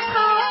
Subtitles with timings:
[0.00, 0.43] 他。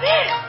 [0.00, 0.39] abrir.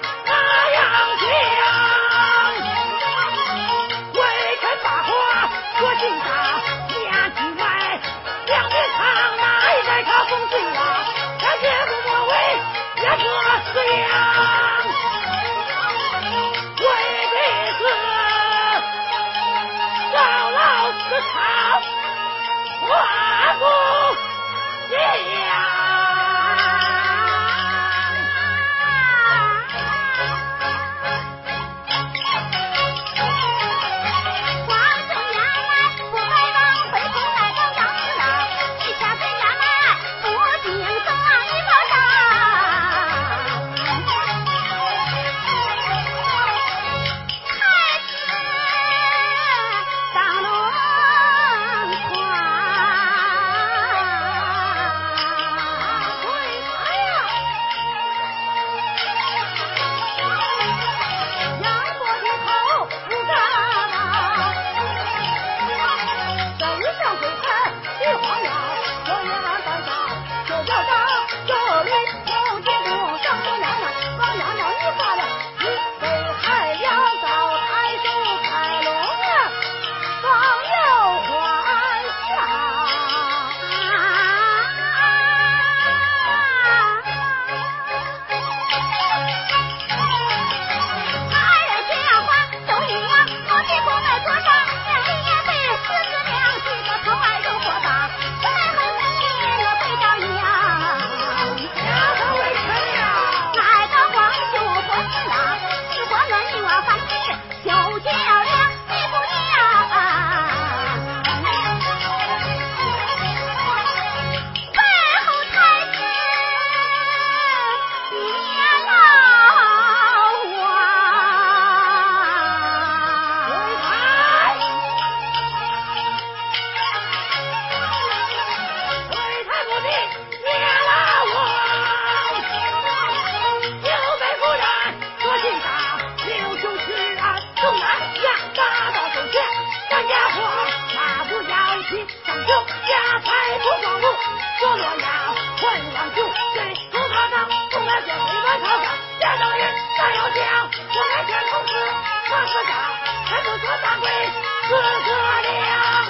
[152.68, 154.32] 他不做大柜的
[154.68, 155.10] 出色
[155.44, 156.00] 的呀